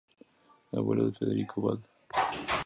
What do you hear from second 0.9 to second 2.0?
de Federico Bal.